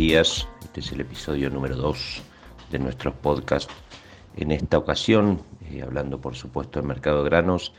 días. 0.00 0.48
Este 0.62 0.80
es 0.80 0.92
el 0.92 1.02
episodio 1.02 1.50
número 1.50 1.76
2 1.76 2.22
de 2.70 2.78
nuestros 2.78 3.12
podcasts. 3.16 3.70
En 4.34 4.50
esta 4.50 4.78
ocasión, 4.78 5.42
eh, 5.70 5.82
hablando 5.82 6.18
por 6.18 6.34
supuesto 6.34 6.78
del 6.78 6.88
mercado 6.88 7.22
de 7.22 7.28
granos, 7.28 7.74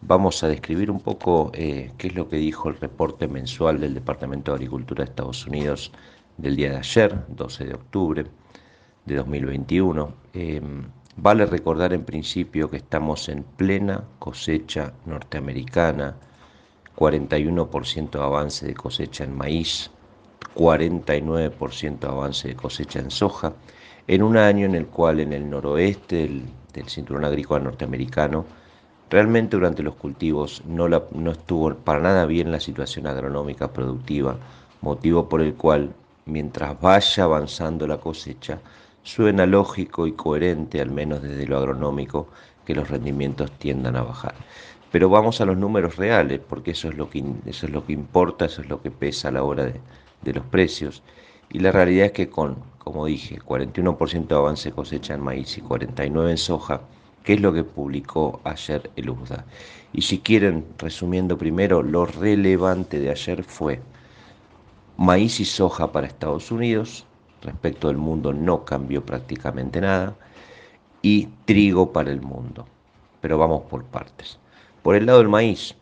vamos 0.00 0.42
a 0.42 0.48
describir 0.48 0.90
un 0.90 1.00
poco 1.00 1.50
eh, 1.52 1.92
qué 1.98 2.06
es 2.06 2.14
lo 2.14 2.30
que 2.30 2.36
dijo 2.38 2.70
el 2.70 2.76
reporte 2.76 3.28
mensual 3.28 3.78
del 3.78 3.92
Departamento 3.92 4.52
de 4.52 4.56
Agricultura 4.56 5.04
de 5.04 5.10
Estados 5.10 5.46
Unidos 5.46 5.92
del 6.38 6.56
día 6.56 6.70
de 6.70 6.76
ayer, 6.78 7.26
12 7.28 7.64
de 7.66 7.74
octubre 7.74 8.24
de 9.04 9.14
2021. 9.14 10.14
Eh, 10.32 10.62
vale 11.16 11.44
recordar 11.44 11.92
en 11.92 12.06
principio 12.06 12.70
que 12.70 12.78
estamos 12.78 13.28
en 13.28 13.42
plena 13.42 14.02
cosecha 14.18 14.94
norteamericana, 15.04 16.16
41% 16.96 18.10
de 18.12 18.24
avance 18.24 18.64
de 18.64 18.72
cosecha 18.72 19.24
en 19.24 19.36
maíz, 19.36 19.90
49% 20.54 21.98
de 21.98 22.06
avance 22.06 22.48
de 22.48 22.56
cosecha 22.56 22.98
en 22.98 23.10
soja, 23.10 23.52
en 24.06 24.22
un 24.22 24.36
año 24.36 24.66
en 24.66 24.74
el 24.74 24.86
cual 24.86 25.20
en 25.20 25.32
el 25.32 25.48
noroeste 25.50 26.16
del, 26.16 26.42
cinturón 26.88 27.24
agrícola 27.24 27.64
norteamericano, 27.64 28.44
realmente 29.08 29.56
durante 29.56 29.82
los 29.82 29.94
cultivos 29.94 30.62
no, 30.66 30.88
no 30.88 31.30
estuvo 31.30 31.74
para 31.74 32.00
nada 32.00 32.26
bien 32.26 32.52
la 32.52 32.60
situación 32.60 33.06
agronómica 33.06 33.72
productiva, 33.72 34.36
motivo 34.82 35.28
por 35.28 35.40
el 35.40 35.54
cual, 35.54 35.94
mientras 36.26 36.78
vaya 36.80 37.24
avanzando 37.24 37.86
la 37.86 37.98
cosecha, 37.98 38.60
suena 39.02 39.46
lógico 39.46 40.06
y 40.06 40.12
coherente, 40.12 40.80
al 40.80 40.90
menos 40.90 41.22
desde 41.22 41.46
lo 41.46 41.56
agronómico, 41.56 42.28
que 42.66 42.74
los 42.74 42.90
rendimientos 42.90 43.50
tiendan 43.52 43.96
a 43.96 44.02
bajar. 44.02 44.34
Pero 44.90 45.08
vamos 45.08 45.40
a 45.40 45.46
los 45.46 45.56
números 45.56 45.96
reales, 45.96 46.40
porque 46.46 46.72
eso 46.72 46.88
es 46.88 46.96
lo 46.96 47.08
que, 47.08 47.24
eso 47.46 47.66
es 47.66 47.72
lo 47.72 47.86
que 47.86 47.92
importa, 47.92 48.46
eso 48.46 48.62
es 48.62 48.68
lo 48.68 48.82
que 48.82 48.90
pesa 48.90 49.28
a 49.28 49.32
la 49.32 49.44
hora 49.44 49.64
de, 49.64 49.80
de 50.32 50.40
los 50.40 50.46
precios. 50.46 51.02
Y 51.50 51.60
la 51.60 51.72
realidad 51.72 52.06
es 52.06 52.12
que 52.12 52.28
con, 52.28 52.56
como 52.78 53.06
dije, 53.06 53.38
41% 53.40 54.26
de 54.26 54.34
avance 54.34 54.72
cosecha 54.72 55.14
en 55.14 55.22
maíz 55.22 55.56
y 55.58 55.62
49% 55.62 56.30
en 56.30 56.38
soja, 56.38 56.80
que 57.24 57.34
es 57.34 57.40
lo 57.40 57.52
que 57.52 57.64
publicó 57.64 58.40
ayer 58.44 58.90
el 58.96 59.10
USDA. 59.10 59.44
Y 59.92 60.02
si 60.02 60.18
quieren, 60.18 60.64
resumiendo 60.78 61.38
primero, 61.38 61.82
lo 61.82 62.06
relevante 62.06 62.98
de 62.98 63.10
ayer 63.10 63.42
fue 63.42 63.80
maíz 64.96 65.40
y 65.40 65.44
soja 65.44 65.92
para 65.92 66.06
Estados 66.06 66.50
Unidos, 66.50 67.06
respecto 67.42 67.88
del 67.88 67.96
mundo 67.96 68.32
no 68.32 68.64
cambió 68.64 69.04
prácticamente 69.04 69.80
nada, 69.80 70.16
y 71.02 71.26
trigo 71.44 71.92
para 71.92 72.10
el 72.10 72.20
mundo. 72.20 72.66
Pero 73.20 73.38
vamos 73.38 73.62
por 73.62 73.84
partes. 73.84 74.38
Por 74.82 74.96
el 74.96 75.06
lado 75.06 75.18
del 75.18 75.28
maíz, 75.28 75.76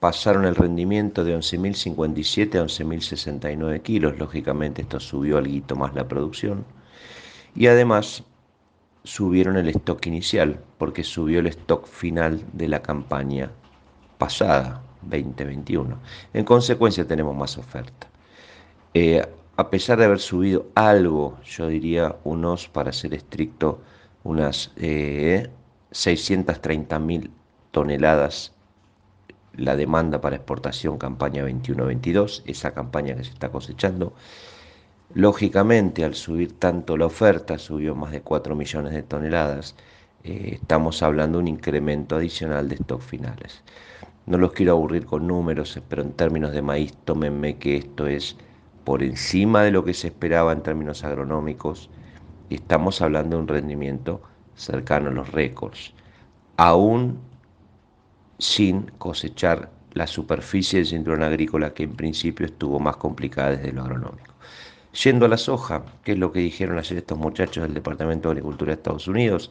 pasaron 0.00 0.46
el 0.46 0.56
rendimiento 0.56 1.24
de 1.24 1.36
11.057 1.36 2.58
a 2.58 2.64
11.069 2.64 3.82
kilos. 3.82 4.18
Lógicamente 4.18 4.82
esto 4.82 4.98
subió 4.98 5.38
algo 5.38 5.76
más 5.76 5.94
la 5.94 6.08
producción. 6.08 6.64
Y 7.54 7.66
además 7.66 8.24
subieron 9.04 9.56
el 9.56 9.68
stock 9.68 10.04
inicial, 10.06 10.60
porque 10.78 11.04
subió 11.04 11.40
el 11.40 11.46
stock 11.48 11.86
final 11.86 12.42
de 12.52 12.68
la 12.68 12.82
campaña 12.82 13.50
pasada, 14.18 14.82
2021. 15.02 15.98
En 16.32 16.44
consecuencia 16.44 17.06
tenemos 17.06 17.36
más 17.36 17.58
oferta. 17.58 18.08
Eh, 18.94 19.22
a 19.56 19.70
pesar 19.70 19.98
de 19.98 20.06
haber 20.06 20.20
subido 20.20 20.66
algo, 20.74 21.38
yo 21.44 21.68
diría 21.68 22.16
unos, 22.24 22.68
para 22.68 22.92
ser 22.92 23.14
estricto, 23.14 23.82
unas 24.24 24.72
eh, 24.76 25.50
630.000 25.92 27.30
toneladas 27.70 28.52
la 29.60 29.76
demanda 29.76 30.20
para 30.20 30.36
exportación 30.36 30.96
campaña 30.98 31.44
21-22, 31.44 32.42
esa 32.46 32.72
campaña 32.72 33.14
que 33.14 33.24
se 33.24 33.30
está 33.30 33.50
cosechando. 33.50 34.14
Lógicamente, 35.14 36.04
al 36.04 36.14
subir 36.14 36.58
tanto 36.58 36.96
la 36.96 37.06
oferta, 37.06 37.58
subió 37.58 37.94
más 37.94 38.12
de 38.12 38.22
4 38.22 38.54
millones 38.54 38.94
de 38.94 39.02
toneladas, 39.02 39.74
eh, 40.24 40.58
estamos 40.60 41.02
hablando 41.02 41.38
de 41.38 41.42
un 41.42 41.48
incremento 41.48 42.16
adicional 42.16 42.68
de 42.68 42.76
stock 42.76 43.02
finales. 43.02 43.62
No 44.26 44.38
los 44.38 44.52
quiero 44.52 44.72
aburrir 44.72 45.04
con 45.06 45.26
números, 45.26 45.80
pero 45.88 46.02
en 46.02 46.12
términos 46.12 46.52
de 46.52 46.62
maíz, 46.62 46.94
tómenme 47.04 47.58
que 47.58 47.76
esto 47.76 48.06
es 48.06 48.36
por 48.84 49.02
encima 49.02 49.62
de 49.62 49.72
lo 49.72 49.84
que 49.84 49.94
se 49.94 50.08
esperaba 50.08 50.52
en 50.52 50.62
términos 50.62 51.04
agronómicos. 51.04 51.90
Estamos 52.48 53.02
hablando 53.02 53.36
de 53.36 53.42
un 53.42 53.48
rendimiento 53.48 54.22
cercano 54.54 55.10
a 55.10 55.12
los 55.12 55.32
récords. 55.32 55.92
Aún 56.56 57.18
sin 58.40 58.82
cosechar 58.98 59.70
la 59.92 60.06
superficie 60.06 60.78
del 60.78 60.86
cinturón 60.86 61.22
agrícola 61.22 61.74
que 61.74 61.84
en 61.84 61.94
principio 61.94 62.46
estuvo 62.46 62.80
más 62.80 62.96
complicada 62.96 63.50
desde 63.50 63.72
lo 63.72 63.82
agronómico. 63.82 64.34
Yendo 65.04 65.26
a 65.26 65.28
la 65.28 65.36
soja, 65.36 65.84
que 66.02 66.12
es 66.12 66.18
lo 66.18 66.32
que 66.32 66.40
dijeron 66.40 66.78
ayer 66.78 66.98
estos 66.98 67.18
muchachos 67.18 67.62
del 67.62 67.74
Departamento 67.74 68.28
de 68.28 68.32
Agricultura 68.32 68.70
de 68.70 68.76
Estados 68.76 69.06
Unidos, 69.06 69.50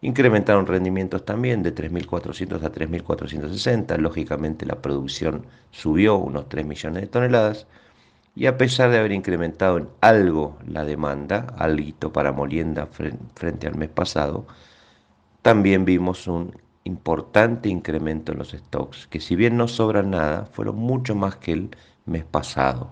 incrementaron 0.00 0.66
rendimientos 0.66 1.24
también 1.24 1.62
de 1.62 1.74
3.400 1.74 2.62
a 2.64 2.72
3.460, 2.72 3.96
lógicamente 3.98 4.66
la 4.66 4.80
producción 4.82 5.46
subió 5.70 6.16
unos 6.16 6.48
3 6.48 6.66
millones 6.66 7.02
de 7.02 7.08
toneladas, 7.08 7.66
y 8.34 8.46
a 8.46 8.56
pesar 8.56 8.90
de 8.90 8.98
haber 8.98 9.12
incrementado 9.12 9.78
en 9.78 9.88
algo 10.00 10.58
la 10.66 10.84
demanda, 10.84 11.54
algo 11.58 12.12
para 12.12 12.32
molienda 12.32 12.86
frente 12.86 13.66
al 13.66 13.76
mes 13.76 13.90
pasado, 13.90 14.46
también 15.42 15.84
vimos 15.84 16.26
un 16.26 16.61
importante 16.84 17.68
incremento 17.68 18.32
en 18.32 18.38
los 18.38 18.52
stocks, 18.52 19.06
que 19.08 19.20
si 19.20 19.36
bien 19.36 19.56
no 19.56 19.68
sobran 19.68 20.10
nada, 20.10 20.46
fueron 20.46 20.76
mucho 20.76 21.14
más 21.14 21.36
que 21.36 21.52
el 21.52 21.76
mes 22.06 22.24
pasado. 22.24 22.90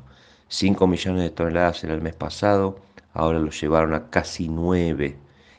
5 0.49 0.87
millones 0.87 1.23
de 1.23 1.31
toneladas 1.31 1.84
era 1.84 1.95
el 1.95 2.03
mes 2.03 2.15
pasado, 2.15 2.81
ahora 3.12 3.39
lo 3.39 3.51
llevaron 3.51 3.95
a 3.95 4.11
casi 4.11 4.49
9. 4.49 5.17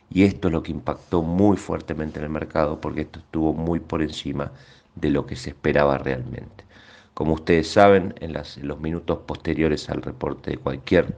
Y 0.10 0.24
esto 0.24 0.48
es 0.50 0.52
lo 0.54 0.64
que 0.64 0.72
impactó 0.72 1.22
muy 1.22 1.58
fuertemente 1.58 2.20
en 2.20 2.26
el 2.26 2.32
mercado, 2.32 2.82
porque 2.82 3.02
esto 3.02 3.20
estuvo 3.20 3.54
muy 3.54 3.80
por 3.80 4.02
encima 4.02 4.52
de 4.96 5.10
lo 5.10 5.26
que 5.26 5.36
se 5.36 5.52
esperaba 5.52 5.98
realmente. 5.98 6.66
Como 7.14 7.34
ustedes 7.34 7.70
saben, 7.72 8.16
en, 8.20 8.36
en 8.36 8.68
los 8.68 8.80
minutos 8.80 9.20
posteriores 9.26 9.90
al 9.90 10.02
reporte 10.02 10.52
de 10.52 10.58
cualquier 10.58 11.18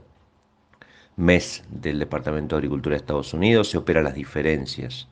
mes 1.16 1.64
del 1.70 1.98
Departamento 1.98 2.56
de 2.56 2.60
Agricultura 2.60 2.94
de 2.94 2.98
Estados 2.98 3.34
Unidos 3.34 3.70
se 3.70 3.78
operan 3.78 4.04
las 4.04 4.14
diferencias 4.14 5.08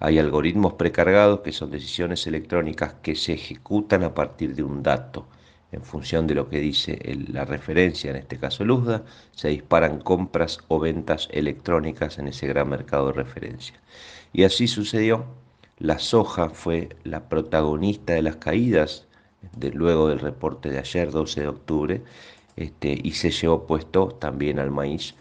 hay 0.00 0.18
algoritmos 0.18 0.72
precargados 0.74 1.40
que 1.40 1.52
son 1.52 1.70
decisiones 1.70 2.26
electrónicas 2.26 2.94
que 3.02 3.14
se 3.14 3.34
ejecutan 3.34 4.02
a 4.02 4.14
partir 4.14 4.54
de 4.54 4.62
un 4.62 4.82
dato. 4.82 5.26
En 5.72 5.84
función 5.84 6.26
de 6.26 6.34
lo 6.34 6.48
que 6.48 6.58
dice 6.58 6.98
la 7.28 7.44
referencia, 7.44 8.10
en 8.10 8.16
este 8.16 8.38
caso 8.38 8.64
el 8.64 9.02
se 9.32 9.48
disparan 9.50 10.00
compras 10.00 10.58
o 10.68 10.80
ventas 10.80 11.28
electrónicas 11.30 12.18
en 12.18 12.28
ese 12.28 12.48
gran 12.48 12.68
mercado 12.70 13.08
de 13.08 13.12
referencia. 13.12 13.78
Y 14.32 14.44
así 14.44 14.66
sucedió. 14.66 15.26
La 15.78 15.98
soja 15.98 16.50
fue 16.50 16.88
la 17.04 17.28
protagonista 17.28 18.14
de 18.14 18.22
las 18.22 18.36
caídas 18.36 19.06
de, 19.56 19.70
luego 19.70 20.08
del 20.08 20.18
reporte 20.18 20.70
de 20.70 20.78
ayer, 20.78 21.10
12 21.10 21.42
de 21.42 21.48
octubre, 21.48 22.02
este, 22.56 22.98
y 23.02 23.12
se 23.12 23.30
llevó 23.30 23.66
puesto 23.66 24.08
también 24.08 24.58
al 24.58 24.70
maíz, 24.70 25.14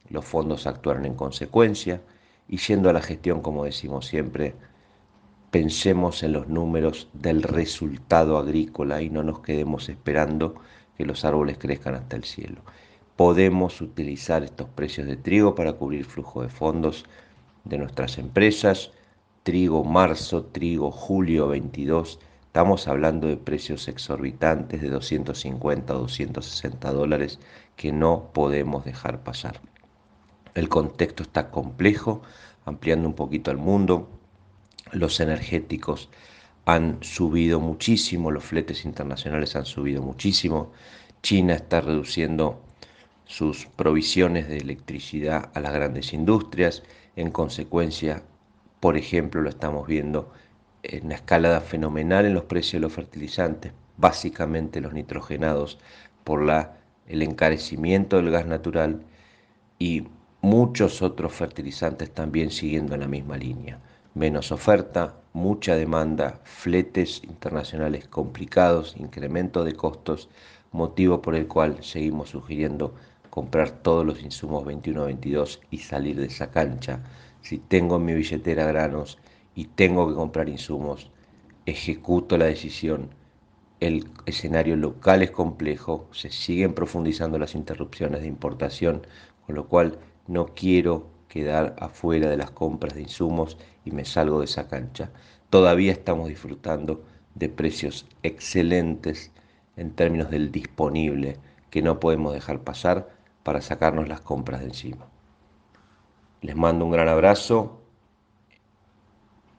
Los 0.10 0.26
fondos 0.26 0.68
actuaron 0.68 1.06
en 1.06 1.16
consecuencia 1.16 2.02
y 2.48 2.58
yendo 2.58 2.90
a 2.90 2.94
la 2.94 3.02
gestión, 3.02 3.42
como 3.42 3.64
decimos 3.64 4.06
siempre, 4.06 4.56
pensemos 5.50 6.24
en 6.24 6.34
los 6.34 6.48
números 6.48 7.10
del 7.14 7.44
resultado 7.44 8.38
agrícola 8.38 9.02
y 9.02 9.10
no 9.10 9.24
nos 9.24 9.40
quedemos 9.40 9.88
esperando 9.88 10.56
que 10.98 11.06
los 11.06 11.24
árboles 11.26 11.58
crezcan 11.58 11.96
hasta 11.96 12.16
el 12.16 12.24
cielo. 12.24 12.62
Podemos 13.16 13.80
utilizar 13.80 14.44
estos 14.44 14.68
precios 14.70 15.08
de 15.08 15.16
trigo 15.16 15.56
para 15.56 15.74
cubrir 15.74 16.06
flujo 16.06 16.42
de 16.42 16.50
fondos 16.50 17.06
de 17.64 17.78
nuestras 17.78 18.18
empresas. 18.18 18.92
Trigo 19.44 19.84
marzo, 19.84 20.46
trigo 20.46 20.92
julio 20.92 21.48
22 21.48 22.20
Estamos 22.54 22.88
hablando 22.88 23.26
de 23.26 23.36
precios 23.36 23.88
exorbitantes 23.88 24.80
de 24.80 24.90
250 24.90 25.96
o 25.96 26.00
260 26.02 26.92
dólares 26.92 27.40
que 27.76 27.92
no 27.92 28.30
podemos 28.32 28.86
dejar 28.86 29.24
pasar. 29.24 29.60
El 30.54 30.70
contexto 30.70 31.24
está 31.24 31.50
complejo, 31.50 32.22
ampliando 32.66 33.08
un 33.08 33.16
poquito 33.16 33.50
el 33.50 33.58
mundo. 33.58 34.08
Los 34.92 35.20
energéticos 35.20 36.12
han 36.66 37.00
subido 37.02 37.60
muchísimo, 37.60 38.30
los 38.30 38.44
fletes 38.44 38.86
internacionales 38.86 39.56
han 39.56 39.66
subido 39.66 40.04
muchísimo. 40.04 40.72
China 41.24 41.56
está 41.56 41.82
reduciendo 41.82 42.62
sus 43.26 43.66
provisiones 43.66 44.48
de 44.48 44.58
electricidad 44.58 45.50
a 45.56 45.60
las 45.60 45.74
grandes 45.74 46.14
industrias. 46.14 46.84
En 47.16 47.32
consecuencia, 47.32 48.22
por 48.80 48.96
ejemplo, 48.96 49.42
lo 49.42 49.50
estamos 49.50 49.88
viendo 49.88 50.32
en 50.52 50.53
una 51.02 51.16
escalada 51.16 51.62
fenomenal 51.62 52.26
en 52.26 52.34
los 52.34 52.44
precios 52.44 52.74
de 52.74 52.80
los 52.80 52.94
fertilizantes, 52.94 53.72
básicamente 53.98 54.82
los 54.82 54.94
nitrogenados, 54.94 55.80
por 56.24 56.44
la, 56.44 56.78
el 57.08 57.22
encarecimiento 57.22 58.18
del 58.18 58.32
gas 58.32 58.46
natural 58.46 59.02
y 59.80 60.08
muchos 60.42 61.02
otros 61.02 61.34
fertilizantes 61.34 62.12
también 62.14 62.52
siguiendo 62.52 62.94
en 62.94 63.02
la 63.02 63.08
misma 63.08 63.38
línea. 63.38 63.80
Menos 64.14 64.52
oferta, 64.52 65.16
mucha 65.34 65.76
demanda, 65.76 66.40
fletes 66.44 67.22
internacionales 67.24 68.08
complicados, 68.08 68.96
incremento 68.98 69.64
de 69.64 69.74
costos, 69.74 70.30
motivo 70.72 71.22
por 71.22 71.36
el 71.36 71.48
cual 71.48 71.84
seguimos 71.84 72.30
sugiriendo 72.30 72.94
comprar 73.30 73.72
todos 73.72 74.06
los 74.06 74.22
insumos 74.22 74.64
21-22 74.66 75.60
y 75.72 75.80
salir 75.80 76.20
de 76.20 76.28
esa 76.28 76.52
cancha. 76.52 77.00
Si 77.42 77.58
tengo 77.58 77.96
en 77.96 78.06
mi 78.06 78.14
billetera 78.14 78.66
granos, 78.66 79.18
y 79.56 79.66
tengo 79.66 80.08
que 80.08 80.16
comprar 80.16 80.50
insumos, 80.50 81.12
ejecuto 81.66 82.38
la 82.38 82.46
decisión. 82.46 83.10
El 83.80 84.10
escenario 84.26 84.76
local 84.76 85.22
es 85.24 85.32
complejo, 85.32 86.08
se 86.12 86.30
siguen 86.30 86.74
profundizando 86.74 87.38
las 87.38 87.56
interrupciones 87.56 88.22
de 88.22 88.28
importación, 88.28 89.06
con 89.46 89.56
lo 89.56 89.68
cual 89.68 90.00
no 90.28 90.48
quiero 90.56 91.08
quedar 91.28 91.76
afuera 91.80 92.30
de 92.30 92.38
las 92.38 92.52
compras 92.52 92.94
de 92.94 93.02
insumos 93.02 93.58
y 93.84 93.92
me 93.92 94.06
salgo 94.06 94.40
de 94.40 94.46
esa 94.46 94.68
cancha. 94.68 95.12
Todavía 95.50 95.92
estamos 95.92 96.30
disfrutando 96.30 97.04
de 97.36 97.50
precios 97.50 98.06
excelentes 98.22 99.32
en 99.76 99.92
términos 99.92 100.30
del 100.30 100.52
disponible 100.52 101.38
que 101.70 101.82
no 101.82 102.00
podemos 102.00 102.34
dejar 102.34 102.62
pasar 102.62 103.10
para 103.44 103.62
sacarnos 103.62 104.08
las 104.08 104.22
compras 104.22 104.62
de 104.62 104.68
encima. 104.68 105.08
Les 106.42 106.56
mando 106.56 106.86
un 106.86 106.92
gran 106.92 107.08
abrazo, 107.08 107.83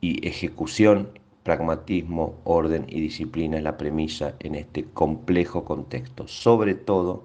y 0.04 0.28
ejecución, 0.28 1.08
pragmatismo, 1.44 2.34
orden 2.44 2.84
y 2.88 3.00
disciplina 3.00 3.56
es 3.56 3.62
la 3.62 3.78
premisa 3.78 4.34
en 4.40 4.54
este 4.54 4.84
complejo 4.84 5.64
contexto, 5.64 6.28
sobre 6.28 6.74
todo 6.74 7.24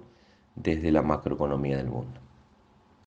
desde 0.54 0.90
la 0.90 1.02
macroeconomía 1.02 1.76
del 1.76 1.88
mundo. 1.88 2.18